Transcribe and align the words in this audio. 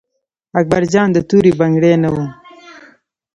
اکبر 0.59 0.83
جان 0.93 1.07
د 1.13 1.17
تورې 1.29 1.51
بنګړي 1.59 1.91
نه 2.03 2.09
و. 2.13 2.15